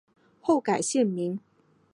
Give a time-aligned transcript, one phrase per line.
[0.41, 1.39] 后改现名。